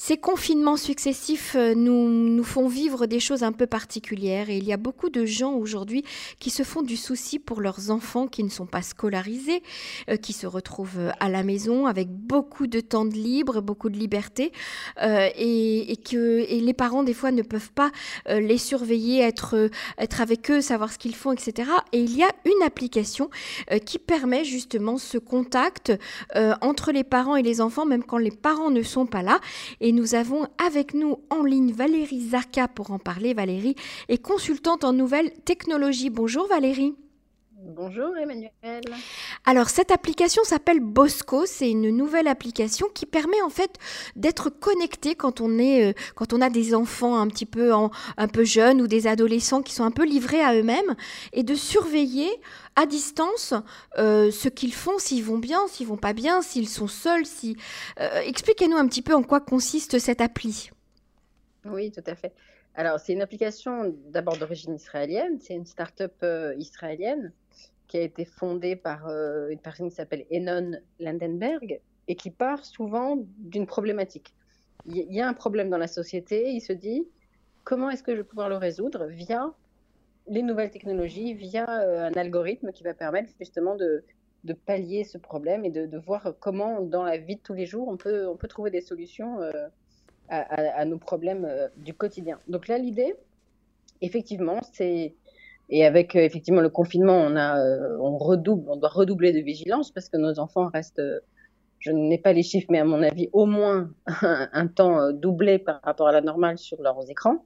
Ces 0.00 0.16
confinements 0.16 0.76
successifs 0.76 1.56
euh, 1.56 1.74
nous, 1.74 2.08
nous 2.08 2.44
font 2.44 2.68
vivre 2.68 3.06
des 3.06 3.18
choses 3.18 3.42
un 3.42 3.50
peu 3.50 3.66
particulières 3.66 4.48
et 4.48 4.56
il 4.56 4.64
y 4.64 4.72
a 4.72 4.76
beaucoup 4.76 5.10
de 5.10 5.26
gens 5.26 5.54
aujourd'hui 5.54 6.04
qui 6.38 6.50
se 6.50 6.62
font 6.62 6.82
du 6.82 6.96
souci 6.96 7.40
pour 7.40 7.60
leurs 7.60 7.90
enfants 7.90 8.28
qui 8.28 8.44
ne 8.44 8.48
sont 8.48 8.64
pas 8.64 8.82
scolarisés, 8.82 9.60
euh, 10.08 10.16
qui 10.16 10.32
se 10.32 10.46
retrouvent 10.46 11.00
euh, 11.00 11.10
à 11.18 11.28
la 11.28 11.42
maison 11.42 11.86
avec 11.86 12.08
beaucoup 12.08 12.68
de 12.68 12.78
temps 12.78 13.06
de 13.06 13.14
libre, 13.14 13.60
beaucoup 13.60 13.90
de 13.90 13.98
liberté 13.98 14.52
et, 15.00 15.96
que 16.08 16.46
et 16.48 16.60
les 16.60 16.74
parents 16.74 17.02
des 17.02 17.12
fois 17.12 17.32
ne 17.32 17.42
peuvent 17.42 17.72
pas 17.72 17.90
les 18.28 18.58
surveiller, 18.58 19.20
être, 19.20 19.68
être 19.98 20.20
avec 20.20 20.48
eux, 20.50 20.60
savoir 20.60 20.92
ce 20.92 20.98
qu'ils 20.98 21.16
font, 21.16 21.32
etc. 21.32 21.70
Et 21.92 22.00
il 22.00 22.16
y 22.16 22.22
a 22.22 22.30
une 22.44 22.62
application 22.64 23.30
qui 23.84 23.98
permet 23.98 24.44
justement 24.44 24.98
ce 24.98 25.18
contact 25.18 25.92
entre 26.60 26.92
les 26.92 27.04
parents 27.04 27.36
et 27.36 27.42
les 27.42 27.60
enfants, 27.60 27.86
même 27.86 28.04
quand 28.04 28.18
les 28.18 28.30
parents 28.30 28.70
ne 28.70 28.82
sont 28.82 29.06
pas 29.06 29.22
là. 29.22 29.40
Et 29.80 29.87
nous 29.92 30.14
avons 30.14 30.46
avec 30.64 30.94
nous 30.94 31.20
en 31.30 31.44
ligne 31.44 31.72
Valérie 31.72 32.28
Zarka 32.28 32.68
pour 32.68 32.90
en 32.90 32.98
parler. 32.98 33.34
Valérie 33.34 33.76
est 34.08 34.22
consultante 34.22 34.84
en 34.84 34.92
nouvelles 34.92 35.32
technologies. 35.44 36.10
Bonjour 36.10 36.46
Valérie. 36.48 36.94
Bonjour 37.60 38.16
Emmanuel. 38.16 38.52
Alors 39.44 39.68
cette 39.68 39.90
application 39.90 40.44
s'appelle 40.44 40.78
Bosco, 40.78 41.44
c'est 41.44 41.68
une 41.68 41.90
nouvelle 41.90 42.28
application 42.28 42.86
qui 42.94 43.04
permet 43.04 43.42
en 43.42 43.48
fait 43.48 43.78
d'être 44.14 44.48
connecté 44.48 45.16
quand 45.16 45.40
on 45.40 45.58
est 45.58 45.90
euh, 45.90 45.92
quand 46.14 46.32
on 46.32 46.40
a 46.40 46.50
des 46.50 46.72
enfants 46.72 47.18
un 47.18 47.26
petit 47.26 47.46
peu 47.46 47.72
un 47.72 48.28
peu 48.28 48.44
jeunes 48.44 48.80
ou 48.80 48.86
des 48.86 49.08
adolescents 49.08 49.62
qui 49.62 49.74
sont 49.74 49.82
un 49.82 49.90
peu 49.90 50.04
livrés 50.04 50.40
à 50.40 50.54
eux-mêmes 50.54 50.94
et 51.32 51.42
de 51.42 51.56
surveiller 51.56 52.30
à 52.76 52.86
distance 52.86 53.54
euh, 53.98 54.30
ce 54.30 54.48
qu'ils 54.48 54.74
font, 54.74 55.00
s'ils 55.00 55.24
vont 55.24 55.38
bien, 55.38 55.66
s'ils 55.66 55.88
vont 55.88 55.96
pas 55.96 56.12
bien, 56.12 56.42
s'ils 56.42 56.68
sont 56.68 56.86
seuls, 56.86 57.26
si 57.26 57.56
euh, 57.98 58.20
expliquez-nous 58.20 58.76
un 58.76 58.86
petit 58.86 59.02
peu 59.02 59.14
en 59.14 59.24
quoi 59.24 59.40
consiste 59.40 59.98
cette 59.98 60.20
appli. 60.20 60.70
Oui, 61.64 61.90
tout 61.90 62.04
à 62.06 62.14
fait. 62.14 62.32
Alors, 62.76 63.00
c'est 63.00 63.12
une 63.12 63.22
application 63.22 63.92
d'abord 64.10 64.36
d'origine 64.36 64.76
israélienne, 64.76 65.40
c'est 65.40 65.54
une 65.54 65.66
start-up 65.66 66.24
israélienne 66.56 67.32
qui 67.88 67.96
a 67.96 68.02
été 68.02 68.24
fondée 68.24 68.76
par 68.76 69.08
euh, 69.08 69.48
une 69.48 69.58
personne 69.58 69.88
qui 69.88 69.96
s'appelle 69.96 70.26
Enon 70.30 70.78
Landenberg 71.00 71.80
et 72.06 72.14
qui 72.14 72.30
part 72.30 72.64
souvent 72.64 73.18
d'une 73.38 73.66
problématique. 73.66 74.34
Il 74.86 75.12
y 75.12 75.20
a 75.20 75.26
un 75.26 75.34
problème 75.34 75.70
dans 75.70 75.78
la 75.78 75.88
société, 75.88 76.50
il 76.50 76.60
se 76.60 76.72
dit 76.72 77.08
comment 77.64 77.90
est-ce 77.90 78.02
que 78.02 78.12
je 78.12 78.18
vais 78.18 78.24
pouvoir 78.24 78.48
le 78.48 78.56
résoudre 78.56 79.06
via 79.06 79.52
les 80.28 80.42
nouvelles 80.42 80.70
technologies, 80.70 81.34
via 81.34 81.66
euh, 81.68 82.08
un 82.08 82.12
algorithme 82.12 82.70
qui 82.72 82.84
va 82.84 82.94
permettre 82.94 83.32
justement 83.38 83.74
de, 83.74 84.04
pallier 84.64 85.04
ce 85.04 85.18
problème 85.18 85.66
et 85.66 85.70
de, 85.70 85.98
voir 85.98 86.32
comment 86.40 86.80
dans 86.80 87.02
la 87.02 87.18
vie 87.18 87.36
de 87.36 87.40
tous 87.40 87.52
les 87.52 87.66
jours 87.66 87.88
on 87.88 87.98
peut, 87.98 88.26
on 88.26 88.36
peut 88.36 88.48
trouver 88.48 88.70
des 88.70 88.80
solutions 88.80 89.42
euh, 89.42 89.68
à, 90.30 90.84
nos 90.84 90.98
problèmes 90.98 91.46
du 91.76 91.92
quotidien. 91.92 92.38
Donc 92.48 92.68
là, 92.68 92.78
l'idée, 92.78 93.14
effectivement, 94.00 94.60
c'est 94.72 95.14
et 95.70 95.84
avec 95.84 96.16
euh, 96.16 96.20
effectivement 96.20 96.60
le 96.60 96.70
confinement, 96.70 97.16
on 97.16 97.36
a, 97.36 97.58
euh, 97.60 97.98
on 98.00 98.16
redouble, 98.16 98.70
on 98.70 98.76
doit 98.76 98.88
redoubler 98.88 99.32
de 99.32 99.40
vigilance 99.40 99.90
parce 99.90 100.08
que 100.08 100.16
nos 100.16 100.38
enfants 100.38 100.68
restent, 100.72 100.98
euh, 100.98 101.20
je 101.78 101.92
n'ai 101.92 102.18
pas 102.18 102.32
les 102.32 102.42
chiffres, 102.42 102.68
mais 102.70 102.78
à 102.78 102.84
mon 102.84 103.02
avis, 103.02 103.28
au 103.32 103.46
moins 103.46 103.90
un, 104.22 104.66
temps 104.66 105.12
doublé 105.12 105.58
par 105.58 105.80
rapport 105.82 106.08
à 106.08 106.12
la 106.12 106.20
normale 106.20 106.58
sur 106.58 106.80
leurs 106.82 107.08
écrans, 107.10 107.44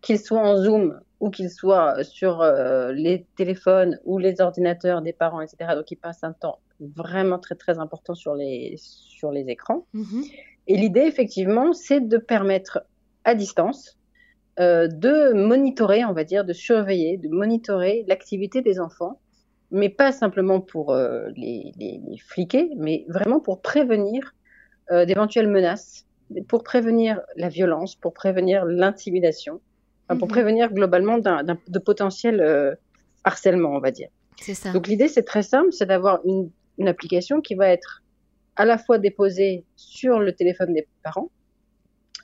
qu'ils 0.00 0.20
soient 0.20 0.40
en 0.40 0.56
Zoom 0.56 1.00
ou 1.20 1.30
qu'ils 1.30 1.50
soient 1.50 2.02
sur 2.04 2.44
les 2.92 3.26
téléphones 3.36 3.98
ou 4.04 4.18
les 4.18 4.40
ordinateurs 4.40 5.00
des 5.00 5.12
parents, 5.12 5.40
etc. 5.40 5.72
Donc 5.74 5.90
ils 5.90 5.96
passent 5.96 6.24
un 6.24 6.32
temps 6.32 6.58
vraiment 6.80 7.38
très 7.38 7.54
très 7.54 7.78
important 7.78 8.14
sur 8.14 8.34
les 8.34 8.74
sur 8.78 9.30
les 9.30 9.48
écrans. 9.48 9.86
Mm-hmm. 9.94 10.32
Et 10.66 10.76
l'idée 10.76 11.00
effectivement, 11.00 11.72
c'est 11.72 12.00
de 12.00 12.18
permettre 12.18 12.84
à 13.24 13.34
distance 13.34 13.98
euh, 14.60 14.86
de 14.86 15.32
monitorer, 15.32 16.04
on 16.04 16.12
va 16.12 16.22
dire, 16.22 16.44
de 16.44 16.52
surveiller, 16.52 17.16
de 17.16 17.28
monitorer 17.28 18.04
l'activité 18.06 18.62
des 18.62 18.78
enfants, 18.78 19.20
mais 19.70 19.88
pas 19.88 20.12
simplement 20.12 20.60
pour 20.60 20.92
euh, 20.92 21.28
les, 21.36 21.72
les, 21.76 22.00
les, 22.06 22.18
fliquer, 22.18 22.70
mais 22.76 23.04
vraiment 23.08 23.40
pour 23.40 23.60
prévenir 23.62 24.32
euh, 24.92 25.04
d'éventuelles 25.06 25.48
menaces, 25.48 26.06
pour 26.46 26.62
prévenir 26.62 27.20
la 27.36 27.48
violence, 27.48 27.96
pour 27.96 28.14
prévenir 28.14 28.64
l'intimidation, 28.64 29.60
pour 30.06 30.28
mhm. 30.28 30.28
prévenir 30.28 30.72
globalement 30.72 31.18
de 31.18 31.78
potentiel 31.78 32.76
harcèlement, 33.24 33.70
on 33.70 33.80
va 33.80 33.90
dire. 33.90 34.08
C'est 34.40 34.54
ça. 34.54 34.72
Donc 34.72 34.86
l'idée, 34.86 35.08
c'est 35.08 35.22
très 35.22 35.42
simple, 35.42 35.72
c'est 35.72 35.86
d'avoir 35.86 36.20
une, 36.24 36.50
une 36.78 36.88
application 36.88 37.40
qui 37.40 37.54
va 37.54 37.68
être 37.68 38.02
à 38.56 38.64
la 38.64 38.78
fois 38.78 38.98
déposée 38.98 39.64
sur 39.76 40.20
le 40.20 40.32
téléphone 40.32 40.74
des 40.74 40.86
parents, 41.02 41.30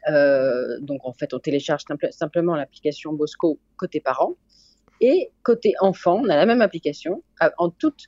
euh, 0.09 0.79
donc 0.81 1.05
en 1.05 1.13
fait, 1.13 1.35
on 1.35 1.39
télécharge 1.39 1.83
simplement 2.11 2.57
l'application 2.57 3.13
Bosco 3.13 3.59
côté 3.77 4.01
parents. 4.01 4.35
Et 5.01 5.31
côté 5.43 5.75
enfant, 5.81 6.21
on 6.23 6.29
a 6.29 6.37
la 6.37 6.47
même 6.47 6.61
application 6.61 7.23
en 7.57 7.71
toute 7.71 8.05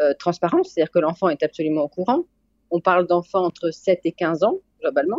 euh, 0.00 0.14
transparence, 0.18 0.70
c'est-à-dire 0.70 0.92
que 0.92 1.00
l'enfant 1.00 1.28
est 1.28 1.42
absolument 1.42 1.82
au 1.82 1.88
courant. 1.88 2.24
On 2.70 2.80
parle 2.80 3.06
d'enfants 3.06 3.44
entre 3.44 3.70
7 3.70 4.00
et 4.04 4.12
15 4.12 4.44
ans, 4.44 4.58
globalement, 4.80 5.18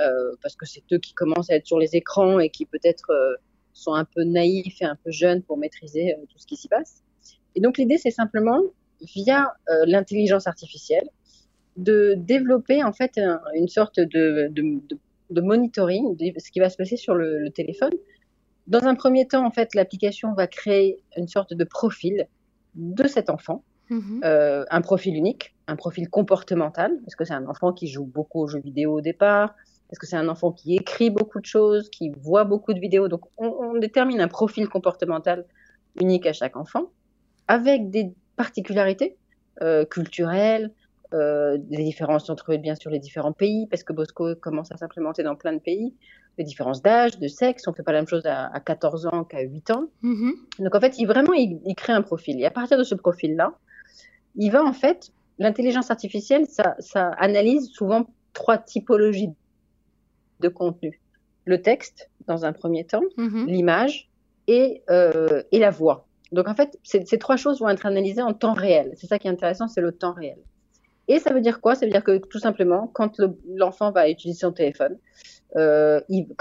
euh, 0.00 0.34
parce 0.42 0.56
que 0.56 0.64
c'est 0.64 0.82
eux 0.92 0.98
qui 0.98 1.12
commencent 1.12 1.50
à 1.50 1.56
être 1.56 1.66
sur 1.66 1.78
les 1.78 1.96
écrans 1.96 2.38
et 2.38 2.48
qui 2.48 2.64
peut-être 2.64 3.38
sont 3.74 3.92
un 3.92 4.06
peu 4.06 4.24
naïfs 4.24 4.80
et 4.80 4.86
un 4.86 4.96
peu 4.96 5.10
jeunes 5.10 5.42
pour 5.42 5.58
maîtriser 5.58 6.16
tout 6.30 6.38
ce 6.38 6.46
qui 6.46 6.56
s'y 6.56 6.68
passe. 6.68 7.02
Et 7.54 7.60
donc 7.60 7.76
l'idée, 7.76 7.98
c'est 7.98 8.10
simplement, 8.10 8.62
via 9.02 9.52
l'intelligence 9.84 10.46
artificielle, 10.46 11.08
de 11.76 12.14
développer 12.16 12.82
en 12.82 12.92
fait 12.94 13.20
une 13.54 13.68
sorte 13.68 14.00
de 14.00 14.50
de 15.30 15.40
monitoring 15.40 16.16
de 16.16 16.32
ce 16.38 16.50
qui 16.50 16.60
va 16.60 16.70
se 16.70 16.76
passer 16.76 16.96
sur 16.96 17.14
le, 17.14 17.50
téléphone. 17.50 17.92
Dans 18.66 18.84
un 18.84 18.94
premier 18.94 19.26
temps, 19.26 19.46
en 19.46 19.50
fait, 19.50 19.74
l'application 19.74 20.34
va 20.34 20.46
créer 20.46 21.02
une 21.16 21.28
sorte 21.28 21.54
de 21.54 21.64
profil 21.64 22.26
de 22.74 23.06
cet 23.06 23.30
enfant, 23.30 23.64
mhm. 23.90 24.20
euh, 24.24 24.64
un 24.70 24.80
profil 24.80 25.16
unique, 25.16 25.54
un 25.66 25.76
profil 25.76 26.08
comportemental. 26.08 26.92
Est-ce 27.06 27.16
que 27.16 27.24
c'est 27.24 27.34
un 27.34 27.46
enfant 27.46 27.72
qui 27.72 27.88
joue 27.88 28.04
beaucoup 28.04 28.40
aux 28.40 28.46
jeux 28.46 28.60
vidéo 28.60 28.98
au 28.98 29.00
départ 29.00 29.54
Est-ce 29.90 29.98
que 29.98 30.06
c'est 30.06 30.16
un 30.16 30.28
enfant 30.28 30.52
qui 30.52 30.76
écrit 30.76 31.10
beaucoup 31.10 31.40
de 31.40 31.46
choses, 31.46 31.88
qui 31.90 32.10
voit 32.20 32.44
beaucoup 32.44 32.74
de 32.74 32.80
vidéos 32.80 33.08
Donc, 33.08 33.22
on, 33.38 33.78
détermine 33.78 34.20
un 34.20 34.28
profil 34.28 34.68
comportemental 34.68 35.46
unique 36.00 36.26
à 36.26 36.32
chaque 36.32 36.56
enfant, 36.56 36.90
avec 37.48 37.90
des 37.90 38.12
particularités 38.36 39.16
euh, 39.62 39.84
culturelles, 39.84 40.72
euh, 41.14 41.56
des 41.58 41.82
différences 41.84 42.28
entre 42.28 42.54
bien 42.56 42.74
sûr 42.74 42.90
les 42.90 42.98
différents 42.98 43.32
pays, 43.32 43.66
parce 43.66 43.82
que 43.82 43.92
Bosco 43.92 44.34
commence 44.34 44.70
à 44.72 44.76
s'implémenter 44.76 45.22
dans 45.22 45.36
plein 45.36 45.54
de 45.54 45.58
pays, 45.58 45.94
les 46.36 46.44
différences 46.44 46.82
d'âge, 46.82 47.18
de 47.18 47.28
sexe, 47.28 47.66
on 47.66 47.70
ne 47.70 47.76
fait 47.76 47.82
pas 47.82 47.92
la 47.92 48.00
même 48.00 48.08
chose 48.08 48.26
à, 48.26 48.60
14 48.60 49.06
ans 49.06 49.24
qu'à 49.24 49.40
8 49.40 49.70
ans. 49.70 49.88
Mm-hmm. 50.02 50.32
Donc 50.60 50.74
en 50.74 50.80
fait, 50.80 50.98
il, 50.98 51.06
vraiment, 51.06 51.32
il, 51.32 51.74
crée 51.76 51.92
un 51.92 52.02
profil. 52.02 52.38
Et 52.40 52.44
à 52.44 52.50
partir 52.50 52.78
de 52.78 52.84
ce 52.84 52.94
profil-là, 52.94 53.54
il 54.36 54.50
va 54.50 54.62
en 54.62 54.72
fait, 54.72 55.10
l'intelligence 55.38 55.90
artificielle, 55.90 56.46
ça, 56.46 56.76
ça 56.78 57.08
analyse 57.18 57.70
souvent 57.70 58.06
trois 58.34 58.58
typologies 58.58 59.32
de 60.40 60.48
contenu. 60.48 61.00
Le 61.44 61.62
texte, 61.62 62.10
dans 62.26 62.44
un 62.44 62.52
premier 62.52 62.84
temps, 62.84 63.02
mm-hmm. 63.16 63.46
l'image 63.46 64.10
et, 64.46 64.82
euh, 64.90 65.42
et 65.52 65.58
la 65.58 65.70
voix. 65.70 66.06
Donc 66.32 66.46
en 66.48 66.54
fait, 66.54 66.78
ces 66.82 67.18
trois 67.18 67.36
choses 67.36 67.60
vont 67.60 67.68
être 67.70 67.86
analysées 67.86 68.22
en 68.22 68.34
temps 68.34 68.52
réel. 68.52 68.92
C'est 68.96 69.06
ça 69.06 69.18
qui 69.18 69.26
est 69.26 69.30
intéressant, 69.30 69.66
c'est 69.68 69.80
le 69.80 69.92
temps 69.92 70.12
réel. 70.12 70.38
Et 71.08 71.18
ça 71.18 71.32
veut 71.32 71.40
dire 71.40 71.60
quoi? 71.60 71.74
Ça 71.74 71.86
veut 71.86 71.92
dire 71.92 72.04
que 72.04 72.18
tout 72.18 72.38
simplement, 72.38 72.90
quand 72.92 73.20
l'enfant 73.54 73.90
va 73.90 74.10
utiliser 74.10 74.40
son 74.40 74.52
téléphone, 74.52 74.98
euh, 75.56 76.00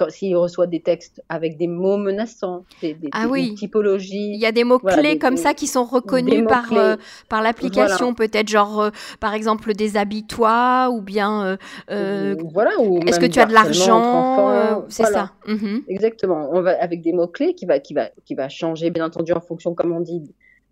s'il 0.09 0.35
reçoit 0.35 0.67
des 0.67 0.81
textes 0.81 1.23
avec 1.29 1.57
des 1.57 1.67
mots 1.67 1.95
menaçants, 1.95 2.65
des, 2.81 2.97
ah 3.13 3.27
oui. 3.29 3.55
typologies. 3.55 4.33
Il 4.33 4.39
y 4.39 4.45
a 4.45 4.51
des 4.51 4.65
mots-clés 4.65 5.17
comme 5.17 5.37
ça 5.37 5.53
qui 5.53 5.65
sont 5.65 5.85
reconnus 5.85 6.45
par, 6.45 6.73
euh, 6.73 6.97
par 7.29 7.41
l'application, 7.41 8.13
peut-être 8.13 8.49
genre, 8.49 8.81
euh, 8.81 8.89
par 9.21 9.33
exemple, 9.33 9.73
des 9.73 9.95
habits-toi 9.95 10.89
ou 10.91 11.01
bien. 11.01 11.57
Voilà, 11.87 12.71
Est-ce 13.05 13.19
que 13.21 13.25
tu 13.25 13.39
as 13.39 13.45
de 13.45 13.53
l'argent 13.53 14.83
C'est 14.89 15.05
ça. 15.05 15.31
Mhm. 15.47 15.83
Exactement. 15.87 16.49
On 16.51 16.61
va, 16.61 16.71
avec 16.81 17.01
des 17.01 17.13
mots-clés 17.13 17.53
qui 17.53 17.65
va, 17.65 17.79
qui, 17.79 17.93
va, 17.93 18.09
qui 18.25 18.35
va 18.35 18.49
changer, 18.49 18.89
bien 18.89 19.05
entendu, 19.05 19.31
en 19.31 19.39
fonction, 19.39 19.73
comme 19.73 19.93
on 19.93 20.01
dit, 20.01 20.21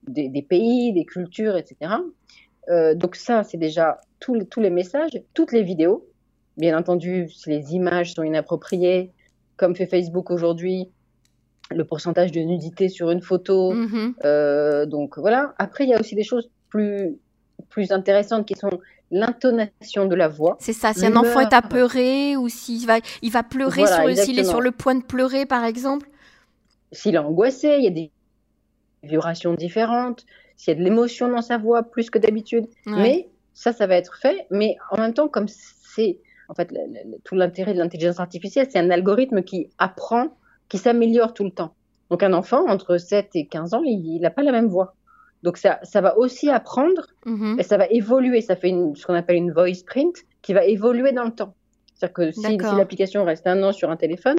des, 0.07 0.27
des 0.27 0.41
pays, 0.41 0.91
des 0.91 1.05
cultures, 1.05 1.55
etc. 1.55 1.95
Euh, 2.69 2.95
donc 2.95 3.15
ça, 3.15 3.43
c'est 3.43 3.57
déjà 3.57 3.99
tous 4.19 4.59
les 4.59 4.69
messages, 4.69 5.11
toutes 5.33 5.51
les 5.51 5.63
vidéos. 5.63 6.07
Bien 6.57 6.77
entendu, 6.77 7.29
si 7.29 7.49
les 7.49 7.73
images 7.73 8.13
sont 8.13 8.23
inappropriées, 8.23 9.11
comme 9.57 9.75
fait 9.75 9.85
Facebook 9.85 10.31
aujourd'hui, 10.31 10.89
le 11.71 11.83
pourcentage 11.83 12.31
de 12.31 12.39
nudité 12.39 12.89
sur 12.89 13.11
une 13.11 13.21
photo. 13.21 13.73
Mm-hmm. 13.73 14.13
Euh, 14.23 14.85
donc 14.85 15.17
voilà. 15.17 15.53
Après, 15.57 15.83
il 15.83 15.89
y 15.89 15.93
a 15.93 15.99
aussi 15.99 16.15
des 16.15 16.23
choses 16.23 16.49
plus, 16.69 17.17
plus 17.69 17.91
intéressantes 17.91 18.47
qui 18.47 18.55
sont 18.55 18.79
l'intonation 19.11 20.05
de 20.05 20.15
la 20.15 20.27
voix. 20.27 20.57
C'est 20.59 20.73
ça. 20.73 20.93
Si 20.93 21.05
un 21.05 21.15
enfant 21.15 21.41
est 21.41 21.53
apeuré 21.53 22.35
ou 22.35 22.49
s'il 22.49 22.87
va, 22.87 22.97
il 23.21 23.31
va 23.31 23.43
pleurer, 23.43 23.83
s'il 24.15 24.39
est 24.39 24.43
sur 24.43 24.61
le 24.61 24.71
point 24.71 24.95
de 24.95 25.03
pleurer, 25.03 25.45
par 25.45 25.63
exemple. 25.63 26.09
S'il 26.91 27.15
est 27.15 27.19
angoissé, 27.19 27.75
il 27.77 27.83
y 27.83 27.87
a 27.87 27.91
des 27.91 28.11
vibrations 29.03 29.53
différentes 29.53 30.25
s'il 30.55 30.73
y 30.73 30.75
a 30.75 30.79
de 30.79 30.83
l'émotion 30.83 31.29
dans 31.29 31.41
sa 31.41 31.57
voix 31.57 31.83
plus 31.83 32.09
que 32.09 32.19
d'habitude. 32.19 32.67
Mais 32.85 33.29
ça, 33.53 33.73
ça 33.73 33.87
va 33.87 33.95
être 33.95 34.17
fait. 34.17 34.47
Mais 34.51 34.77
en 34.91 34.97
même 34.97 35.13
temps, 35.13 35.27
comme 35.27 35.47
c'est 35.47 36.19
en 36.47 36.53
fait, 36.53 36.71
tout 37.23 37.35
l'intérêt 37.35 37.73
de 37.73 37.79
l'intelligence 37.79 38.19
artificielle, 38.19 38.67
c'est 38.69 38.79
un 38.79 38.91
algorithme 38.91 39.41
qui 39.43 39.69
apprend, 39.77 40.37
qui 40.69 40.77
s'améliore 40.77 41.33
tout 41.33 41.43
le 41.43 41.51
temps. 41.51 41.73
Donc 42.09 42.21
un 42.21 42.33
enfant 42.33 42.67
entre 42.67 42.97
7 42.97 43.29
et 43.33 43.47
15 43.47 43.73
ans, 43.73 43.81
il 43.83 44.19
n'a 44.21 44.29
pas 44.29 44.43
la 44.43 44.51
même 44.51 44.67
voix. 44.67 44.95
Donc 45.43 45.57
ça, 45.57 45.79
ça 45.83 46.01
va 46.01 46.17
aussi 46.17 46.49
apprendre 46.49 47.07
mm-hmm. 47.25 47.59
et 47.59 47.63
ça 47.63 47.77
va 47.77 47.87
évoluer. 47.87 48.41
Ça 48.41 48.55
fait 48.55 48.73
ce 48.95 49.05
qu'on 49.05 49.13
appelle 49.13 49.37
une 49.37 49.51
voice 49.51 49.83
print 49.85 50.15
qui 50.41 50.53
va 50.53 50.65
évoluer 50.65 51.11
dans 51.11 51.23
le 51.23 51.31
temps. 51.31 51.55
C'est-à-dire 51.95 52.13
que 52.13 52.31
si, 52.31 52.41
si 52.41 52.57
l'application 52.57 53.23
reste 53.23 53.47
un 53.47 53.63
an 53.63 53.71
sur 53.71 53.89
un 53.89 53.95
téléphone, 53.95 54.37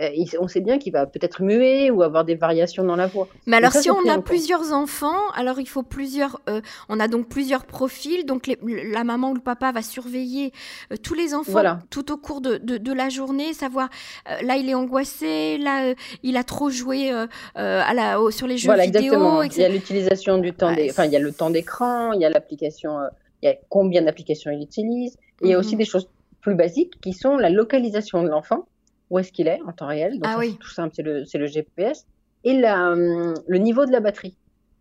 euh, 0.00 0.08
on 0.40 0.48
sait 0.48 0.60
bien 0.60 0.78
qu'il 0.78 0.92
va 0.92 1.06
peut-être 1.06 1.42
muer 1.42 1.90
ou 1.90 2.02
avoir 2.02 2.24
des 2.24 2.34
variations 2.34 2.82
dans 2.82 2.96
la 2.96 3.06
voix. 3.06 3.28
Mais 3.46 3.58
alors, 3.58 3.72
si 3.72 3.90
on 3.90 4.08
a 4.08 4.20
plusieurs 4.20 4.72
enfants, 4.72 5.30
alors 5.34 5.60
il 5.60 5.68
faut 5.68 5.82
plusieurs. 5.82 6.40
Euh, 6.48 6.62
on 6.88 6.98
a 6.98 7.08
donc 7.08 7.28
plusieurs 7.28 7.66
profils. 7.66 8.24
Donc, 8.24 8.50
la 8.62 9.04
maman 9.04 9.30
ou 9.30 9.34
le 9.34 9.40
papa 9.40 9.70
va 9.70 9.82
surveiller 9.82 10.52
euh, 10.92 10.96
tous 10.96 11.14
les 11.14 11.34
enfants 11.34 11.62
tout 11.90 12.10
au 12.10 12.16
cours 12.16 12.40
de, 12.40 12.56
de, 12.56 12.92
la 12.92 13.08
journée, 13.08 13.52
savoir 13.52 13.88
là 14.26 14.56
il 14.56 14.68
est 14.68 14.74
angoissé, 14.74 15.58
là 15.58 15.94
il 16.22 16.36
a 16.36 16.44
trop 16.44 16.70
joué 16.70 17.10
à 17.54 17.94
la, 17.94 18.18
sur 18.30 18.46
les 18.46 18.56
jeux 18.56 18.66
voilà, 18.66 18.84
vidéo. 18.84 19.02
Exactement. 19.02 19.42
Il 19.42 19.58
y 19.58 19.64
a 19.64 19.68
l'utilisation 19.68 20.38
du 20.38 20.52
temps, 20.52 20.72
enfin 20.88 21.04
il 21.04 21.12
y 21.12 21.16
a 21.16 21.18
le 21.18 21.32
temps 21.32 21.50
d'écran, 21.50 22.12
il 22.12 22.20
y 22.20 22.24
a 22.24 22.30
l'application, 22.30 22.98
il 23.42 23.46
y 23.46 23.48
a 23.48 23.56
combien 23.68 24.02
d'applications 24.02 24.50
il 24.50 24.62
utilise. 24.62 25.16
il 25.42 25.48
y 25.48 25.54
a 25.54 25.58
aussi 25.58 25.74
mhm. 25.74 25.78
des 25.78 25.84
choses 25.84 26.08
plus 26.40 26.54
basiques 26.54 27.00
qui 27.00 27.12
sont 27.12 27.36
la 27.36 27.50
localisation 27.50 28.22
de 28.22 28.28
l'enfant 28.28 28.66
où 29.12 29.18
est-ce 29.18 29.30
qu'il 29.30 29.46
est 29.46 29.60
en 29.66 29.72
temps 29.72 29.88
réel. 29.88 30.14
Donc, 30.14 30.22
ah 30.24 30.36
oui. 30.38 30.56
tout 30.58 30.70
simple, 30.70 30.94
c'est 30.96 31.02
le, 31.02 31.24
le, 31.34 31.46
GPS. 31.46 32.06
Et 32.44 32.58
la, 32.58 32.92
hum, 32.92 33.34
le 33.46 33.58
niveau 33.58 33.84
de 33.84 33.92
la 33.92 34.00
batterie. 34.00 34.38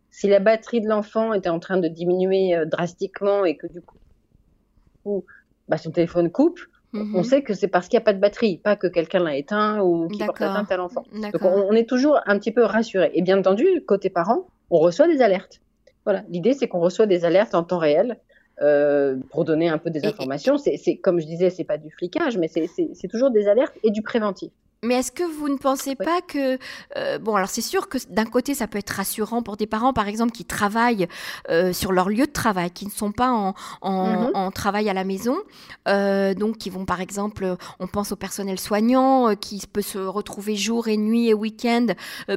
Si 0.09 0.29
la 0.29 0.39
batterie 0.39 0.79
de 0.79 0.87
l'enfant 0.87 1.33
était 1.33 1.49
en 1.49 1.59
train 1.59 1.77
de 1.77 1.89
diminuer 1.89 2.55
euh, 2.55 2.65
drastiquement 2.65 3.43
et 3.43 3.57
que 3.57 3.67
du 3.67 3.81
coup, 3.81 5.25
bah, 5.67 5.77
son 5.77 5.91
téléphone 5.91 6.31
coupe, 6.31 6.61
mhm. 6.93 7.13
on 7.13 7.23
sait 7.23 7.43
que 7.43 7.53
c'est 7.53 7.67
parce 7.67 7.89
qu'il 7.89 7.97
n'y 7.97 8.03
a 8.03 8.05
pas 8.05 8.13
de 8.13 8.19
batterie, 8.19 8.57
pas 8.57 8.77
que 8.77 8.87
quelqu'un 8.87 9.19
l'a 9.19 9.35
éteint 9.35 9.81
ou 9.81 10.07
qu'il 10.07 10.25
porte 10.25 10.41
atteinte 10.41 10.71
à 10.71 10.77
l'enfant. 10.77 11.03
Donc 11.11 11.41
on, 11.41 11.73
est 11.73 11.87
toujours 11.87 12.17
un 12.25 12.39
petit 12.39 12.53
peu 12.53 12.63
rassuré. 12.63 13.11
Et 13.13 13.21
bien 13.21 13.37
entendu, 13.37 13.65
côté 13.85 14.09
parents, 14.09 14.47
on 14.69 14.79
reçoit 14.79 15.09
des 15.09 15.21
alertes. 15.21 15.59
Voilà, 16.05 16.23
l'idée 16.29 16.53
c'est 16.53 16.69
qu'on 16.69 16.79
reçoit 16.79 17.05
des 17.05 17.25
alertes 17.25 17.53
en 17.53 17.63
temps 17.63 17.79
réel 17.79 18.17
euh, 18.61 19.15
pour 19.31 19.43
donner 19.43 19.69
un 19.69 19.79
peu 19.79 19.89
des 19.89 20.05
informations. 20.05 20.57
C'est 20.57 20.97
comme 20.97 21.19
je 21.19 21.25
disais, 21.25 21.49
c'est 21.49 21.63
pas 21.63 21.77
du 21.77 21.89
flicage, 21.89 22.37
mais 22.37 22.47
c'est 22.47 23.07
toujours 23.09 23.31
des 23.31 23.47
alertes 23.47 23.77
et 23.83 23.89
du 23.89 24.03
préventif. 24.03 24.51
Mais 24.83 24.95
est-ce 24.95 25.11
que 25.11 25.21
vous 25.21 25.47
ne 25.47 25.57
pensez 25.57 25.95
pas 25.95 26.21
que 26.21 26.57
euh, 26.97 27.19
bon 27.19 27.35
alors 27.35 27.49
c'est 27.49 27.61
sûr 27.61 27.87
que 27.87 27.99
d'un 28.09 28.25
côté 28.25 28.55
ça 28.55 28.65
peut 28.65 28.79
être 28.79 28.89
rassurant 28.89 29.43
pour 29.43 29.55
des 29.55 29.67
parents 29.67 29.93
par 29.93 30.07
exemple 30.07 30.31
qui 30.31 30.43
travaillent 30.43 31.07
euh, 31.49 31.71
sur 31.71 31.91
leur 31.91 32.09
lieu 32.09 32.25
de 32.25 32.31
travail 32.31 32.71
qui 32.71 32.85
ne 32.87 32.91
sont 32.91 33.11
pas 33.11 33.29
en, 33.29 33.53
en, 33.81 34.31
mm-hmm. 34.31 34.53
travail 34.53 34.89
à 34.89 34.93
la 34.93 35.03
maison 35.03 35.37
donc 35.85 36.57
qui 36.57 36.71
vont 36.71 36.85
par 36.85 36.99
exemple 36.99 37.57
on 37.79 37.85
pense 37.85 38.11
au 38.11 38.15
personnel 38.15 38.59
soignant 38.59 39.35
qui 39.35 39.61
peut 39.71 39.83
se 39.83 39.99
retrouver 39.99 40.55
jour 40.55 40.87
et 40.87 40.97
nuit 40.97 41.29
et 41.29 41.35
week-end 41.35 41.85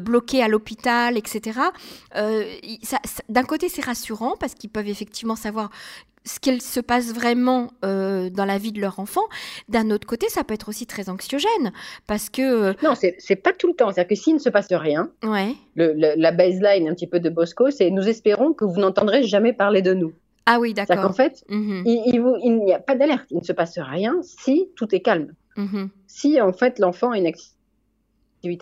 bloqué 0.03 0.43
à 0.43 0.49
l'hôpital 0.49 1.17
etc 1.17 1.61
d'un 2.15 3.45
côté 3.45 3.71
c'est 3.71 3.85
rassurant 3.85 4.35
parce 4.39 4.55
qu'ils 4.55 4.69
peuvent 4.69 4.89
effectivement 4.89 5.37
savoir 5.37 5.71
ce 6.25 6.41
qu'il 6.41 6.63
se 6.63 6.81
passe 6.81 7.13
vraiment 7.13 7.71
euh, 7.85 8.31
dans 8.31 8.45
la 8.45 8.59
vie 8.59 8.73
de 8.73 8.81
leur 8.81 8.99
enfant. 8.99 9.23
D'un 9.69 9.91
autre 9.91 10.07
côté, 10.07 10.29
ça 10.29 10.43
peut 10.45 10.55
être 10.55 10.69
aussi 10.69 10.87
très 10.87 11.09
anxiogène 11.09 11.73
parce 12.07 12.31
que... 12.31 12.71
Euh, 12.71 12.75
non, 12.83 12.95
c'est 12.95 13.37
pas 13.37 13.53
tout 13.53 13.69
le 13.69 13.75
temps. 13.75 13.91
C'est-à-dire 13.93 14.09
que 14.09 14.15
s'il 14.15 14.35
ne 14.35 14.39
se 14.39 14.49
passe 14.49 14.73
rien, 14.73 15.11
ouais. 15.23 15.55
le, 15.77 16.15
la 16.17 16.33
baseline 16.33 16.89
un 16.89 16.95
petit 16.95 17.07
peu 17.07 17.21
de 17.21 17.29
Bosco, 17.29 17.71
c'est 17.71 17.91
nous 17.91 18.09
espérons 18.09 18.53
que 18.53 18.65
vous 18.65 18.81
n'entendrez 18.81 19.23
jamais 19.23 19.53
parler 19.53 19.83
de 19.83 19.95
nous. 19.95 20.13
Ah 20.47 20.59
oui, 20.61 20.75
d'accord. 20.75 21.01
qu'en 21.01 21.13
fait, 21.13 21.45
mm-hmm. 21.49 21.83
il, 22.43 22.59
n'y 22.59 22.73
a 22.73 22.79
pas 22.79 22.95
d'alerte. 22.95 23.27
Il 23.31 23.39
ne 23.39 23.45
se 23.45 23.53
passe 23.53 23.79
rien 23.79 24.17
si 24.23 24.69
tout 24.77 24.95
est 24.95 25.01
calme. 25.01 25.33
Mm-hmm. 25.57 25.89
Si 26.07 26.41
en 26.41 26.53
fait 26.53 26.79
l'enfant 26.79 27.13
a 27.13 27.19
une 27.19 27.27
activité 27.27 27.55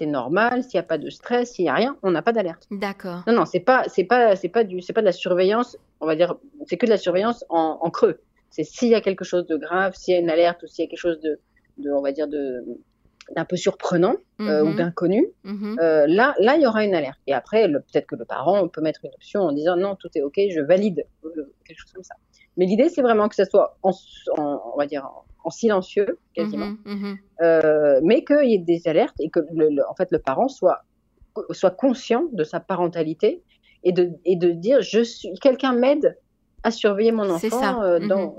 normale, 0.07 0.63
s'il 0.63 0.79
n'y 0.79 0.81
a 0.81 0.85
pas 0.85 0.99
de 0.99 1.11
stress, 1.11 1.53
s'il 1.53 1.65
n'y 1.65 1.71
a 1.71 1.75
rien, 1.75 1.97
on 2.03 2.11
n'a 2.11 2.23
pas 2.23 2.33
d'alerte. 2.33 2.67
D'accord. 2.71 3.23
Non, 3.27 3.35
non, 3.35 3.45
c'est 3.45 3.61
pas, 3.61 3.85
c'est 3.89 4.05
pas, 4.05 4.37
c'est 4.37 4.49
pas 4.49 4.65
du, 4.65 4.81
c'est 4.81 4.93
pas 4.93 5.01
de 5.01 5.07
la 5.07 5.13
surveillance 5.13 5.77
on 6.03 6.07
va 6.07 6.17
dire, 6.17 6.35
c'est 6.67 6.77
que 6.77 6.85
de 6.85 6.91
la 6.91 6.99
surveillance 6.99 7.45
en, 7.49 7.89
creux. 7.91 8.21
C'est 8.51 8.65
s'il 8.65 8.89
y 8.89 8.95
a 8.95 9.01
quelque 9.01 9.25
chose 9.25 9.47
de 9.47 9.57
grave, 9.57 9.95
s'il 9.95 10.15
y 10.15 10.17
a 10.17 10.21
une 10.21 10.29
alerte 10.29 10.65
ou 10.65 10.67
s'il 10.67 10.85
y 10.85 10.89
a 10.89 10.91
quelque 10.91 10.99
chose 10.99 11.21
de, 11.21 11.39
on 11.91 12.03
va 12.03 12.13
dire, 12.13 12.29
de 12.29 12.63
d'un 13.37 13.45
peu 13.45 13.55
surprenant 13.55 14.17
euh, 14.41 14.65
ou 14.65 14.71
mhm. 14.71 14.77
d'inconnu, 14.77 15.29
mhm. 15.45 15.79
euh, 15.81 16.07
là, 16.09 16.35
là, 16.41 16.57
il 16.57 16.63
y 16.63 16.67
aura 16.67 16.85
une 16.85 16.93
alerte. 16.93 17.21
Et 17.29 17.33
après, 17.33 17.69
peut-être 17.69 18.09
que 18.09 18.17
le 18.17 18.25
parent 18.25 18.67
peut 18.67 18.81
mettre 18.81 19.05
une 19.05 19.15
option 19.15 19.43
en 19.43 19.53
disant 19.53 19.77
non, 19.77 19.95
tout 19.95 20.09
est 20.17 20.23
ok, 20.23 20.41
je 20.51 20.61
valide 20.61 21.07
euh, 21.25 21.55
quelque 21.65 21.79
chose 21.79 21.93
comme 21.93 22.03
ça. 22.03 22.17
Mais 22.57 22.67
l'idée, 22.67 22.89
c'est 22.89 23.01
vraiment 23.01 23.29
que 23.29 23.37
ça 23.37 23.45
soit 23.45 23.79
en, 23.85 23.93
on 24.37 24.77
va 24.77 24.87
dire 24.87 25.05
en, 25.05 25.25
silencieux 25.51 26.19
quasiment, 26.35 26.75
mhm, 26.85 27.19
mais 28.03 28.25
qu'il 28.25 28.51
y 28.51 28.55
ait 28.55 28.59
des 28.59 28.87
alertes 28.87 29.17
et 29.21 29.31
que 29.31 29.41
en 29.89 29.95
fait 29.95 30.11
le 30.11 30.19
parent 30.19 30.49
soit 30.49 30.83
soit 31.51 31.71
conscient 31.71 32.25
de 32.33 32.45
sa 32.45 32.61
parentalité 32.61 33.43
et 33.85 33.93
de, 33.93 34.11
et 34.25 34.37
de 34.37 34.51
dire 34.51 34.81
je 34.83 35.03
suis 35.03 35.33
quelqu'un 35.41 35.73
m'aide 35.73 36.17
à 36.65 36.71
surveiller 36.71 37.13
mon 37.13 37.29
enfant 37.29 37.61
ça. 37.61 37.81
Euh, 37.83 37.99
dans, 37.99 38.21
mhm. 38.21 38.33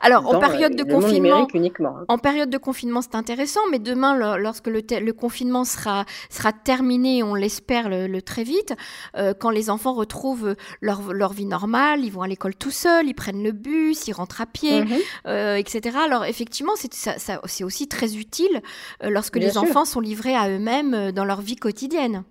Alors 0.00 0.26
en 0.34 0.38
période 0.38 0.74
de 0.76 0.82
confinement, 0.82 1.46
uniquement. 1.52 1.98
Hein. 1.98 2.04
En 2.08 2.18
période 2.18 2.50
de 2.50 2.58
confinement, 2.58 3.02
c'est 3.02 3.14
intéressant, 3.14 3.60
mais 3.70 3.78
demain, 3.78 4.36
lorsque 4.38 4.68
le, 4.68 4.80
le, 4.80 5.12
confinement 5.12 5.64
sera 5.64 6.04
sera 6.30 6.52
terminé, 6.52 7.22
on 7.22 7.34
l'espère 7.34 7.88
le, 7.88 8.20
très 8.20 8.44
vite, 8.44 8.74
euh, 9.16 9.34
quand 9.38 9.50
les 9.50 9.70
enfants 9.70 9.92
retrouvent 9.92 10.56
leur, 10.80 11.12
leur 11.12 11.32
vie 11.32 11.46
normale, 11.46 12.04
ils 12.04 12.10
vont 12.10 12.22
à 12.22 12.28
l'école 12.28 12.54
tout 12.54 12.70
seuls, 12.70 13.06
ils 13.06 13.14
prennent 13.14 13.42
le 13.42 13.52
bus, 13.52 14.08
ils 14.08 14.12
rentrent 14.12 14.40
à 14.40 14.46
pied, 14.46 14.84
mhm. 14.84 14.96
euh, 15.26 15.56
etc. 15.56 15.96
Alors 16.04 16.24
effectivement, 16.24 16.72
c'est 16.76 16.92
ça, 16.94 17.18
ça, 17.18 17.40
aussi 17.42 17.88
très 17.88 18.16
utile 18.16 18.62
lorsque 19.02 19.36
les 19.36 19.58
enfants 19.58 19.84
sont 19.84 20.00
livrés 20.00 20.34
à 20.34 20.48
eux-mêmes 20.48 21.12
dans 21.12 21.24
leur 21.24 21.40
vie 21.40 21.56
quotidienne 21.56 22.24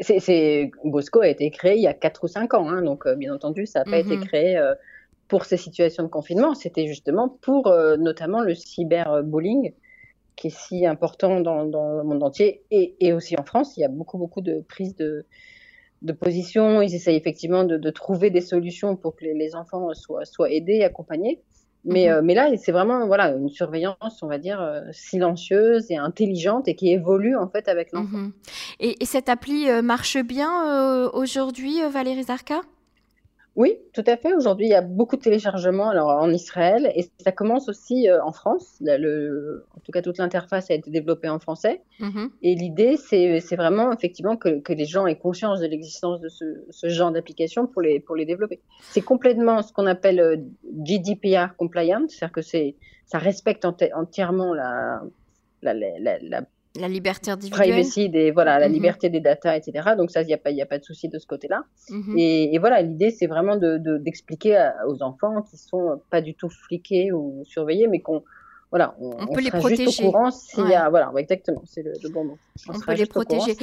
c'est, 0.00 0.70
Bosco 0.84 1.20
a 1.20 1.28
été 1.28 1.50
créé 1.50 1.76
il 1.76 1.82
y 1.82 1.86
a 1.86 1.94
4 1.94 2.24
ou 2.24 2.28
5 2.28 2.54
ans, 2.54 2.68
hein, 2.68 2.82
donc 2.82 3.06
euh, 3.06 3.14
bien 3.14 3.34
entendu, 3.34 3.66
ça 3.66 3.80
n'a 3.80 3.84
pas 3.84 3.98
été 3.98 4.16
mhm. 4.16 4.24
créé 4.24 4.56
euh, 4.56 4.74
pour 5.28 5.44
ces 5.44 5.56
situations 5.56 6.02
de 6.02 6.08
confinement, 6.08 6.54
c'était 6.54 6.86
justement 6.86 7.28
pour 7.28 7.68
euh, 7.68 7.96
notamment 7.96 8.42
le 8.42 8.54
cyberbullying, 8.54 9.72
qui 10.36 10.48
est 10.48 10.56
si 10.56 10.86
important 10.86 11.40
dans, 11.40 11.64
le 11.64 12.04
monde 12.04 12.22
entier 12.22 12.62
et, 12.70 13.12
aussi 13.12 13.36
en 13.38 13.44
France. 13.44 13.76
Il 13.76 13.80
y 13.80 13.84
a 13.84 13.88
beaucoup, 13.88 14.18
beaucoup 14.18 14.40
de 14.40 14.60
prises 14.68 14.94
de, 14.94 15.26
de 16.02 16.12
position. 16.12 16.80
Ils 16.80 16.94
essayent 16.94 17.16
effectivement 17.16 17.64
de, 17.64 17.90
trouver 17.90 18.30
des 18.30 18.40
solutions 18.40 18.94
pour 18.94 19.16
que 19.16 19.24
les, 19.24 19.56
enfants 19.56 19.92
soient, 19.94 20.24
soient 20.24 20.50
aidés, 20.52 20.82
accompagnés. 20.84 21.42
Mais, 21.84 22.08
mhm. 22.08 22.24
mais 22.24 22.34
là, 22.34 22.50
c'est 22.56 22.72
vraiment 22.72 23.06
voilà, 23.06 23.30
une 23.30 23.48
surveillance, 23.48 24.22
on 24.22 24.26
va 24.26 24.38
dire, 24.38 24.82
silencieuse 24.92 25.90
et 25.90 25.96
intelligente 25.96 26.68
et 26.68 26.74
qui 26.74 26.92
évolue 26.92 27.36
en 27.36 27.48
fait 27.48 27.68
avec 27.68 27.92
l'enfant. 27.92 28.18
Mhm. 28.18 28.32
Et, 28.80 28.96
cette 29.04 29.28
appli 29.28 29.68
euh, 29.68 29.82
marche 29.82 30.18
bien 30.18 30.50
euh, 30.68 31.10
aujourd'hui, 31.12 31.82
euh, 31.82 31.88
Valérie 31.88 32.24
Zarka? 32.24 32.60
Oui, 33.58 33.76
tout 33.92 34.04
à 34.06 34.16
fait. 34.16 34.34
Aujourd'hui, 34.34 34.66
il 34.66 34.70
y 34.70 34.74
a 34.76 34.82
beaucoup 34.82 35.16
de 35.16 35.20
téléchargements 35.20 35.90
alors, 35.90 36.10
en 36.10 36.30
Israël 36.32 36.92
et 36.94 37.10
ça 37.18 37.32
commence 37.32 37.68
aussi 37.68 38.06
en 38.08 38.30
France. 38.30 38.76
Le, 38.80 39.66
en 39.76 39.80
tout 39.80 39.90
cas, 39.90 40.00
toute 40.00 40.18
l'interface 40.18 40.70
a 40.70 40.74
été 40.74 40.92
développée 40.92 41.28
en 41.28 41.40
français. 41.40 41.82
Mhm. 41.98 42.30
Et 42.42 42.54
l'idée, 42.54 42.96
c'est 42.96 43.56
vraiment 43.56 43.92
effectivement 43.92 44.36
que, 44.36 44.60
que, 44.60 44.72
les 44.72 44.84
gens 44.84 45.08
aient 45.08 45.18
conscience 45.18 45.58
de 45.58 45.66
l'existence 45.66 46.20
de 46.20 46.28
ce, 46.28 46.44
ce 46.70 46.88
genre 46.88 47.10
d'application 47.10 47.66
pour 47.66 47.82
les, 47.82 47.98
pour 47.98 48.14
les 48.14 48.26
développer. 48.26 48.60
C'est 48.92 49.02
complètement 49.02 49.60
ce 49.62 49.72
qu'on 49.72 49.86
appelle 49.86 50.46
GDPR 50.84 51.56
compliant, 51.56 52.04
c'est-à-dire 52.06 52.32
que 52.32 52.42
ça 52.42 53.18
respecte 53.18 53.64
entièrement 53.64 54.54
la, 54.54 55.02
la, 55.62 55.74
la, 55.74 56.18
la 56.22 56.42
la 56.76 56.88
liberté 56.88 57.30
individuelle. 57.30 57.70
Privacy, 57.70 58.08
des, 58.08 58.30
voilà, 58.30 58.58
la 58.58 58.68
mhm. 58.68 58.74
liberté 58.74 59.10
des 59.10 59.20
data, 59.20 59.56
etc. 59.56 59.90
Donc 59.96 60.10
ça, 60.10 60.22
il 60.22 60.26
n'y 60.26 60.34
a, 60.34 60.38
pas, 60.38 60.50
a 60.50 60.66
pas 60.66 60.78
de 60.78 60.84
souci 60.84 61.08
de 61.08 61.18
ce 61.18 61.26
côté-là. 61.26 61.64
Mhm. 61.90 62.18
et, 62.18 62.58
voilà, 62.58 62.82
l'idée, 62.82 63.10
c'est 63.10 63.26
vraiment 63.26 63.56
d'expliquer 63.56 64.54
de, 64.54 64.90
aux 64.90 65.02
enfants 65.02 65.42
qui 65.42 65.56
sont 65.56 66.00
pas 66.10 66.20
du 66.20 66.34
tout 66.34 66.50
fliqués 66.50 67.12
ou 67.12 67.42
surveillés, 67.44 67.86
mais 67.88 68.00
qu'on 68.00 68.22
voilà, 68.70 68.94
on, 69.00 69.26
peut 69.28 69.40
les 69.40 69.50
protéger. 69.50 69.84
Juste 69.84 70.00
au 70.02 70.10
courant 70.10 70.30
s'il 70.30 70.68
y 70.68 70.74
a, 70.74 70.90
voilà, 70.90 71.10
exactement, 71.16 71.62
c'est 71.64 71.82
le, 71.82 71.94
bon 72.10 72.24
mot. 72.24 72.38
On, 72.68 72.78
peut 72.78 72.92
les 72.92 73.06
protéger. 73.06 73.56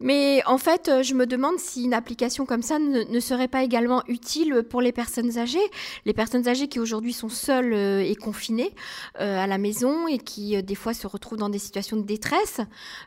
Mais 0.00 0.42
en 0.46 0.58
fait, 0.58 0.88
euh, 0.88 1.02
je 1.02 1.14
me 1.14 1.26
demande 1.26 1.58
si 1.58 1.84
une 1.84 1.94
application 1.94 2.44
comme 2.44 2.62
ça 2.62 2.78
ne, 2.78 3.20
serait 3.20 3.48
pas 3.48 3.62
également 3.62 4.02
utile 4.08 4.62
pour 4.68 4.80
les 4.80 4.92
personnes 4.92 5.38
âgées, 5.38 5.58
les 6.04 6.12
personnes 6.12 6.48
âgées 6.48 6.68
qui 6.68 6.78
aujourd'hui 6.78 7.12
sont 7.12 7.28
seules 7.28 7.72
euh, 7.72 8.02
et 8.04 8.14
confinées 8.14 8.74
euh, 9.20 9.42
à 9.42 9.46
la 9.46 9.58
maison 9.58 10.06
et 10.06 10.18
qui 10.18 10.62
des 10.62 10.74
fois 10.74 10.92
se 10.92 11.06
retrouvent 11.06 11.38
dans 11.38 11.48
des 11.48 11.58
situations 11.58 11.96
de 11.96 12.02
détresse, 12.02 12.60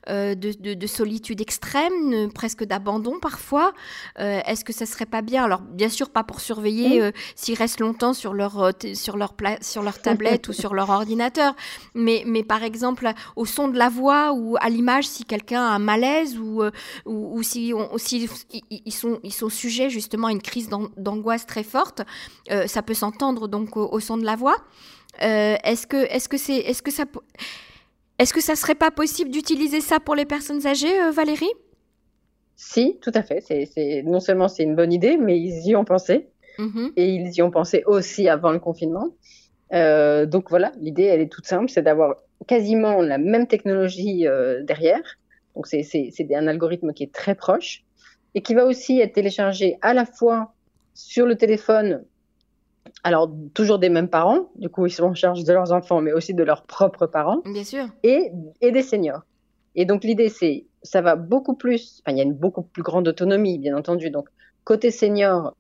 de, 0.08 0.88
solitude 0.88 1.42
extrême, 1.42 2.32
presque 2.34 2.64
d'abandon 2.64 3.20
parfois. 3.20 3.74
Est-ce 4.18 4.66
que 4.66 4.74
ça 4.74 4.86
serait 4.86 5.06
pas 5.06 5.22
bien? 5.22 5.44
Alors 5.44 5.62
bien 5.62 5.90
sûr 5.90 6.10
pas 6.10 6.24
pour 6.24 6.42
surveiller 6.42 7.12
s'ils 7.36 7.56
restent 7.56 7.80
longtemps 7.80 8.14
sur 8.14 8.34
leur 8.34 8.72
sur 8.94 9.18
leur 9.18 9.34
sur 9.62 9.84
leur 9.84 10.02
tablette 10.02 10.48
ou 10.48 10.54
sur 10.54 10.74
leur 10.74 10.90
ordinateur, 10.90 11.56
mais 11.94 12.24
mais 12.26 12.44
par 12.44 12.64
exemple 12.64 13.12
au 13.36 13.46
son 13.46 13.68
de 13.68 13.78
la 13.78 13.90
voix 13.90 14.34
ou 14.34 14.58
à 14.60 14.70
l'image 14.70 15.08
si 15.08 15.24
quelqu'un 15.26 15.62
a 15.62 15.70
un 15.70 15.80
malaise 15.80 16.38
ou 16.38 16.64
ou, 17.06 17.42
si, 17.44 17.74
ils, 17.74 18.92
sont, 18.92 19.20
ils 19.24 19.34
sont 19.34 19.50
sujets 19.50 19.90
justement 19.90 20.28
à 20.28 20.32
une 20.32 20.42
crise 20.42 20.70
d'angoisse 20.98 21.46
très 21.46 21.64
forte, 21.64 22.02
euh, 22.52 22.68
ça 22.68 22.82
peut 22.82 22.94
s'entendre 22.94 23.48
donc 23.48 23.78
au, 23.78 24.00
son 24.00 24.18
de 24.18 24.26
la 24.26 24.36
voix. 24.36 24.58
est-ce 25.20 25.88
que, 25.88 25.98
est-ce 25.98 26.30
que 26.30 26.38
c'est, 26.38 26.58
est-ce 26.58 26.82
que 26.82 26.92
ça, 26.92 27.06
est-ce 28.18 28.34
que 28.34 28.42
ça 28.42 28.56
serait 28.56 28.76
pas 28.76 28.92
possible 28.92 29.32
d'utiliser 29.32 29.82
ça 29.82 30.00
pour 30.00 30.16
les 30.16 30.26
personnes 30.26 30.66
âgées, 30.68 31.12
Valérie? 31.12 31.54
Si, 32.56 32.98
tout 33.02 33.12
à 33.14 33.24
fait. 33.24 33.42
C'est, 33.42 34.04
non 34.06 34.20
seulement 34.20 34.50
c'est 34.50 34.64
une 34.64 34.76
bonne 34.76 34.92
idée, 34.92 35.18
mais 35.18 35.40
ils 35.40 35.68
y 35.68 35.76
ont 35.76 35.86
pensé. 35.86 36.28
Mm-hmm. 36.58 36.92
Et 36.98 37.14
ils 37.16 37.32
y 37.32 37.42
ont 37.42 37.52
pensé 37.52 37.84
aussi 37.86 38.28
avant 38.28 38.52
le 38.52 38.60
confinement. 38.60 39.14
Euh, 39.74 40.26
donc 40.26 40.50
voilà, 40.50 40.72
l'idée, 40.78 41.04
elle 41.04 41.22
est 41.22 41.32
toute 41.32 41.46
simple, 41.46 41.70
c'est 41.70 41.82
d'avoir 41.82 42.16
quasiment 42.48 43.02
la 43.02 43.18
même 43.18 43.48
technologie 43.48 44.28
euh, 44.28 44.64
derrière. 44.64 45.19
Donc 45.60 45.68
c'est 45.68 46.36
un 46.36 46.48
algorithme 46.48 46.94
qui 46.94 47.04
est 47.04 47.12
très 47.12 47.36
proche 47.36 47.84
et 48.34 48.42
qui 48.42 48.54
va 48.54 48.66
aussi 48.66 49.02
être 49.02 49.12
téléchargé 49.12 49.78
à 49.82 49.94
la 49.94 50.06
fois 50.06 50.54
sur 50.94 51.26
le 51.26 51.36
téléphone, 51.36 52.06
alors 53.04 53.30
toujours 53.54 53.78
des 53.78 53.90
mêmes 53.90 54.08
parents, 54.08 54.52
du 54.56 54.70
coup 54.70 54.86
ils 54.86 54.92
sont 54.92 55.04
en 55.04 55.14
charge 55.14 55.44
de 55.44 55.52
leurs 55.52 55.74
enfants, 55.74 56.00
mais 56.00 56.14
aussi 56.14 56.34
de 56.34 56.44
leurs 56.44 56.64
propres 56.64 57.08
parents. 57.08 57.42
Bien 57.44 57.66
sûr. 57.66 57.88
Et, 58.04 58.32
et 58.62 58.72
des 58.72 58.84
seniors. 58.84 59.24
Et 59.76 59.84
donc 59.84 60.06
l'idée, 60.06 60.30
c'est, 60.30 60.66
ça 60.82 61.02
va 61.02 61.18
beaucoup 61.18 61.58
plus, 61.58 62.02
enfin 62.06 62.16
il 62.16 62.20
y 62.20 62.22
a 62.22 62.24
une 62.24 62.36
beaucoup 62.36 62.62
plus 62.62 62.82
grande 62.82 63.10
autonomie, 63.10 63.60
bien 63.60 63.76
entendu. 63.76 64.12
Donc 64.12 64.30
côté 64.64 64.92
senior, 64.92 65.58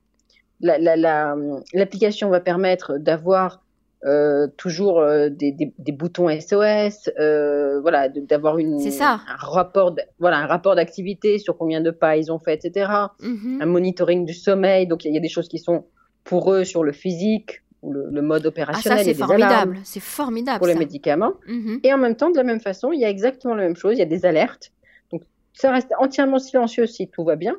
l'application 0.61 2.27
la, 2.27 2.31
la, 2.31 2.37
va 2.37 2.41
permettre 2.41 2.97
d'avoir 2.97 3.65
euh, 4.05 4.47
toujours 4.55 5.01
euh, 5.01 5.27
des, 5.29 5.51
des, 5.51 5.73
des, 5.77 5.91
boutons 5.91 6.29
SOS, 6.29 7.09
euh, 7.19 7.81
voilà, 7.81 8.07
d'avoir 8.07 8.57
une 8.57 8.79
un 9.01 9.19
rapport, 9.37 9.93
voilà, 10.19 10.37
un 10.37 10.47
rapport 10.47 10.75
d'activité 10.75 11.37
sur 11.37 11.57
combien 11.57 11.81
de 11.81 11.91
pas 11.91 12.15
ils 12.15 12.31
ont 12.31 12.39
fait, 12.39 12.53
etc. 12.53 12.89
Mm-hmm. 13.19 13.61
Un 13.61 13.65
monitoring 13.65 14.25
du 14.25 14.33
sommeil. 14.33 14.87
Donc 14.87 15.03
il 15.03 15.13
y, 15.13 15.17
a 15.17 15.19
des 15.19 15.27
choses 15.27 15.49
qui 15.49 15.59
sont 15.59 15.83
pour 16.23 16.53
eux 16.53 16.63
sur 16.63 16.85
le 16.85 16.93
physique, 16.93 17.61
le, 17.83 18.09
le 18.09 18.21
mode 18.21 18.45
opérationnel. 18.45 18.99
Ah, 18.99 19.03
ça 19.03 19.09
c'est 19.09 19.17
formidable, 19.17 19.79
c'est 19.83 19.99
formidable. 19.99 20.59
Pour 20.59 20.67
les 20.67 20.75
médicaments. 20.75 21.33
Mm-hmm. 21.49 21.79
Et 21.83 21.93
en 21.93 21.97
même 21.97 22.15
temps, 22.15 22.29
de 22.29 22.37
la 22.37 22.43
même 22.43 22.61
façon, 22.61 22.93
il 22.93 23.01
y 23.01 23.05
a 23.05 23.09
exactement 23.09 23.53
la 23.53 23.63
même 23.63 23.75
chose. 23.75 23.95
Il 23.95 23.99
y 23.99 24.03
a 24.03 24.05
des 24.05 24.25
alertes. 24.25 24.71
Donc 25.11 25.23
ça 25.51 25.73
reste 25.73 25.91
entièrement 25.99 26.39
silencieux 26.39 26.85
si 26.85 27.09
tout 27.09 27.25
va 27.25 27.35
bien. 27.35 27.57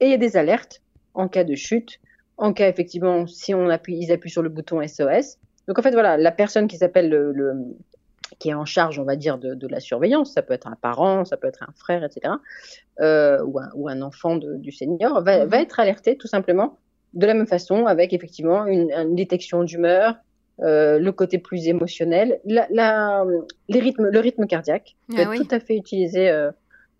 Et 0.00 0.06
il 0.06 0.10
y 0.12 0.14
a 0.14 0.18
des 0.18 0.38
alertes 0.38 0.80
en 1.12 1.28
cas 1.28 1.44
de 1.44 1.54
chute, 1.54 2.00
en 2.38 2.54
cas 2.54 2.70
effectivement 2.70 3.26
si 3.26 3.52
on 3.52 3.68
appuie, 3.68 3.98
ils 4.00 4.12
appuient 4.12 4.30
sur 4.30 4.42
le 4.42 4.48
bouton 4.48 4.80
SOS 4.86 5.36
donc 5.68 5.78
en 5.78 5.82
fait, 5.82 5.92
voilà, 5.92 6.16
la 6.16 6.32
personne 6.32 6.66
qui 6.68 6.76
s'appelle 6.76 7.08
le, 7.08 7.54
qui 8.38 8.50
est 8.50 8.54
en 8.54 8.64
charge, 8.64 8.98
on 8.98 9.04
va 9.04 9.16
dire, 9.16 9.38
de, 9.38 9.66
la 9.66 9.80
surveillance, 9.80 10.32
ça 10.32 10.42
peut 10.42 10.54
être 10.54 10.66
un 10.66 10.76
parent, 10.80 11.24
ça 11.24 11.36
peut 11.36 11.48
être 11.48 11.62
un 11.62 11.72
frère, 11.76 12.04
etc., 12.04 12.34
euh, 13.00 13.42
ou, 13.44 13.58
un, 13.58 13.70
ou, 13.74 13.88
un, 13.88 14.02
enfant 14.02 14.36
du 14.36 14.72
senior, 14.72 15.22
va, 15.22 15.46
va, 15.46 15.56
mhm. 15.58 15.62
être 15.62 15.80
alerté 15.80 16.16
tout 16.16 16.28
simplement 16.28 16.78
de 17.14 17.26
la 17.26 17.34
même 17.34 17.46
façon, 17.46 17.86
avec 17.86 18.12
effectivement 18.12 18.66
une, 18.66 18.90
une 18.90 19.14
détection 19.14 19.62
d'humeur, 19.62 20.16
euh, 20.60 20.98
le 20.98 21.12
côté 21.12 21.38
plus 21.38 21.66
émotionnel, 21.68 22.40
la, 22.44 22.66
la, 22.70 23.24
les 23.68 23.80
rythmes, 23.80 24.06
le 24.06 24.20
rythme 24.20 24.46
cardiaque 24.46 24.96
peut 25.08 25.16
ah 25.18 25.22
être 25.22 25.42
tout 25.42 25.54
à 25.54 25.60
fait 25.60 25.76
utilisé 25.76 26.28
euh, 26.28 26.50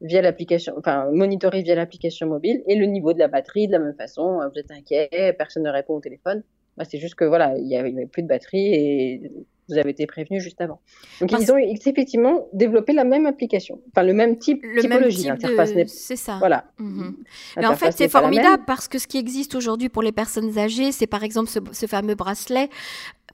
via 0.01 0.23
l'application, 0.23 0.75
enfin 0.77 1.09
monitoré 1.13 1.63
via 1.63 1.75
l'application 1.75 2.27
mobile, 2.27 2.63
et 2.67 2.77
le 2.77 2.87
niveau 2.87 3.13
de 3.13 3.19
la 3.19 3.29
batterie 3.29 3.67
de 3.67 3.73
la 3.73 3.79
même 3.79 3.95
façon. 3.95 4.41
Vous 4.53 4.59
êtes 4.59 4.71
inquiet, 4.71 5.35
personne 5.37 5.65
ne 5.65 5.71
répond 5.71 5.95
au 5.95 6.01
téléphone 6.01 6.43
bah, 6.77 6.85
c'est 6.89 6.99
juste 6.99 7.15
que 7.15 7.25
voilà, 7.25 7.57
il 7.57 7.65
n'y 7.65 7.77
avait, 7.77 8.07
plus 8.07 8.23
de 8.23 8.29
batterie 8.29 8.75
et 8.75 9.31
vous 9.69 9.79
avez 9.79 9.91
été 9.91 10.07
prévenu 10.07 10.41
juste 10.41 10.61
avant. 10.61 10.81
Donc 11.21 11.33
ils 11.33 11.51
ont 11.51 11.57
effectivement 11.57 12.49
développé 12.53 12.93
la 12.93 13.05
même 13.05 13.27
application, 13.27 13.81
enfin 13.91 14.03
le 14.03 14.13
même 14.13 14.39
type 14.39 14.63
le 14.63 14.83
typologie. 14.83 15.29
Même 15.29 15.39
type 15.39 15.89
C'est 15.89 16.17
ça. 16.17 16.37
Voilà. 16.39 16.67
Mhm. 16.79 17.17
Mais 17.57 17.67
en 17.67 17.77
fait, 17.77 17.93
c'est 17.93 18.09
formidable 18.09 18.65
parce 18.67 18.89
que 18.89 18.99
ce 18.99 19.07
qui 19.07 19.19
existe 19.19 19.55
aujourd'hui 19.55 19.89
pour 19.89 20.03
les 20.03 20.13
personnes 20.13 20.59
âgées, 20.59 20.93
c'est 20.93 21.07
par 21.07 21.23
exemple 21.23 21.49
ce, 21.49 21.61
ce 21.73 21.87
fameux 21.87 22.15
bracelet 22.15 22.69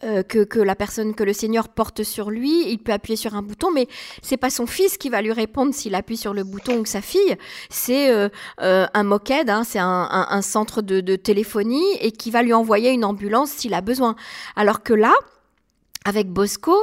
euh, 0.05 0.23
que, 0.23 0.45
que, 0.45 0.59
la 0.59 0.75
personne, 0.75 1.15
que 1.15 1.25
le 1.25 1.33
seigneur 1.33 1.69
porte 1.69 2.03
sur 2.03 2.31
lui. 2.31 2.71
Il 2.71 2.79
peut 2.79 2.93
appuyer 2.93 3.17
sur 3.17 3.35
un 3.35 3.43
bouton, 3.43 3.71
mais 3.71 3.87
c'est 4.23 4.37
pas 4.37 4.51
son 4.51 4.67
fils 4.67 4.97
qui 4.97 5.09
va 5.09 5.23
lui 5.23 5.33
répondre 5.33 5.75
s'il 5.75 5.95
appuie 5.95 6.17
sur 6.17 6.35
le 6.35 6.45
bouton 6.45 6.79
ou 6.79 6.85
sa 6.87 7.01
fille. 7.01 7.37
C'est 7.69 8.11
euh, 8.11 8.29
euh, 8.63 8.87
un 8.95 9.03
moquette, 9.03 9.51
hein, 9.51 9.63
c'est 9.65 9.79
un, 9.79 10.09
un, 10.11 10.27
un, 10.31 10.43
centre 10.43 10.83
de, 10.83 11.01
de 11.01 11.17
téléphonie 11.17 11.85
et 12.01 12.13
qui 12.13 12.31
va 12.31 12.43
lui 12.43 12.55
envoyer 12.55 12.91
une 12.91 13.05
ambulance 13.05 13.51
s'il 13.51 13.75
a 13.75 13.81
besoin. 13.81 14.17
Alors 14.57 14.83
que 14.83 14.95
là, 14.95 15.13
avec 16.05 16.29
Bosco, 16.29 16.75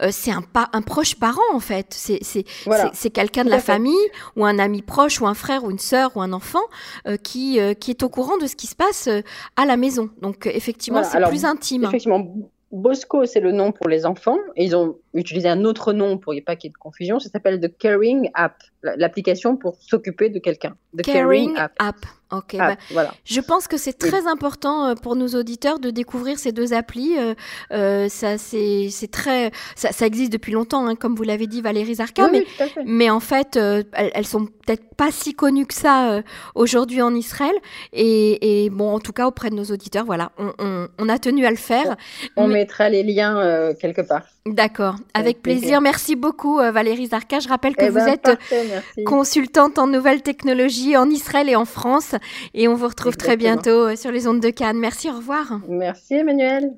euh, 0.00 0.08
c'est 0.10 0.30
un, 0.30 0.42
un 0.54 0.82
proche 0.82 1.16
parent 1.16 1.40
en 1.52 1.60
fait. 1.60 1.88
C'est 1.90 2.20
c'est 2.22 3.10
quelqu'un 3.10 3.44
de 3.44 3.50
la 3.50 3.60
famille 3.60 3.94
ou 4.36 4.46
un 4.46 4.58
ami 4.58 4.82
proche 4.82 5.20
ou 5.20 5.26
un 5.26 5.34
frère 5.34 5.64
ou 5.64 5.70
une 5.70 5.78
sœur 5.78 6.16
ou 6.16 6.22
un 6.22 6.32
enfant 6.32 6.62
euh, 7.06 7.16
qui, 7.16 7.60
euh, 7.60 7.74
qui 7.74 7.90
est 7.90 8.02
au 8.02 8.08
courant 8.08 8.38
de 8.38 8.46
ce 8.46 8.56
qui 8.56 8.66
se 8.66 8.74
passe 8.74 9.08
à 9.56 9.66
la 9.66 9.76
maison. 9.76 10.10
Donc 10.22 10.46
effectivement, 10.46 11.04
c'est 11.04 11.22
plus 11.28 11.44
intime. 11.44 11.84
Effectivement, 11.84 12.26
Bosco, 12.72 13.26
c'est 13.26 13.40
le 13.40 13.52
nom 13.52 13.70
pour 13.70 13.88
les 13.88 14.06
enfants. 14.06 14.38
Ils 14.56 14.74
ont 14.74 14.98
utilisé 15.14 15.48
un 15.48 15.64
autre 15.64 15.92
nom 15.92 16.18
pour 16.18 16.34
pas 16.44 16.56
qu'il 16.56 16.68
y 16.68 16.70
ait 16.70 16.72
de 16.72 16.78
confusion. 16.78 17.18
Ça 17.18 17.28
s'appelle 17.28 17.60
The 17.60 17.76
Caring 17.76 18.30
App, 18.34 18.62
l'application 18.82 19.56
pour 19.56 19.76
s'occuper 19.80 20.28
de 20.28 20.38
quelqu'un. 20.38 20.76
The 20.96 21.02
Caring, 21.02 21.54
App. 21.56 22.06
Ok. 22.32 22.56
Bah, 22.56 22.76
voilà. 22.90 23.12
Je 23.24 23.40
pense 23.40 23.68
que 23.68 23.76
c'est 23.76 23.92
très 23.92 24.26
important 24.26 24.86
euh, 24.86 24.94
pour 24.94 25.16
nos 25.16 25.28
auditeurs 25.28 25.78
de 25.78 25.90
découvrir 25.90 26.38
ces 26.38 26.50
deux 26.50 26.72
applis. 26.72 27.18
Euh, 27.18 27.34
euh, 27.72 28.08
ça, 28.08 28.38
c'est, 28.38 28.88
très, 29.10 29.50
ça, 29.76 29.92
ça, 29.92 30.06
existe 30.06 30.32
depuis 30.32 30.52
longtemps, 30.52 30.86
hein, 30.86 30.94
comme 30.94 31.14
vous 31.14 31.24
l'avez 31.24 31.46
dit, 31.46 31.60
Valérie 31.60 31.96
Zarka. 31.96 32.28
mais, 32.28 32.46
mais, 32.86 33.10
en 33.10 33.20
fait, 33.20 33.56
elles, 33.56 33.84
elles, 33.92 34.26
sont 34.26 34.46
peut-être 34.46 34.94
pas 34.96 35.10
si 35.10 35.34
connues 35.34 35.66
que 35.66 35.74
ça 35.74 36.22
aujourd'hui 36.54 37.02
en 37.02 37.14
Israël. 37.14 37.54
Et, 37.92 38.64
et, 38.64 38.70
bon, 38.70 38.94
en 38.94 38.98
tout 38.98 39.12
cas 39.12 39.26
auprès 39.26 39.50
de 39.50 39.54
nos 39.54 39.64
auditeurs, 39.64 40.06
voilà, 40.06 40.32
on, 40.38 40.52
on, 40.58 40.88
on 40.98 41.08
a 41.10 41.18
tenu 41.18 41.44
à 41.44 41.50
le 41.50 41.56
faire. 41.56 41.96
On, 42.36 42.48
mettra 42.48 42.88
les 42.88 43.02
liens 43.02 43.74
quelque 43.74 44.00
part. 44.00 44.22
D'accord, 44.46 44.96
avec 45.14 45.42
plaisir. 45.42 45.80
Merci 45.80 46.16
beaucoup 46.16 46.58
euh, 46.58 46.70
Valérie 46.70 47.06
Zarka. 47.06 47.40
Je 47.40 47.48
rappelle 47.48 47.76
que 47.76 47.84
eh 47.84 47.90
vous 47.90 47.96
ben, 47.96 48.08
êtes 48.08 49.04
consultante 49.04 49.78
en 49.78 49.86
nouvelles 49.86 50.22
technologies 50.22 50.96
en 50.96 51.08
Israël 51.10 51.48
et 51.48 51.56
en 51.56 51.64
France. 51.64 52.14
Et 52.54 52.68
on 52.68 52.74
vous 52.74 52.88
retrouve 52.88 53.16
très 53.16 53.36
bientôt 53.36 53.88
euh, 53.88 53.96
sur 53.96 54.10
les 54.10 54.26
ondes 54.26 54.40
de 54.40 54.50
Cannes. 54.50 54.78
Merci, 54.78 55.10
au 55.10 55.16
revoir. 55.16 55.60
Merci 55.68 56.14
Emmanuel. 56.14 56.72